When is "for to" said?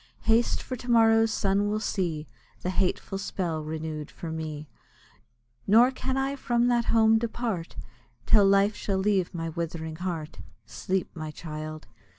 0.63-0.89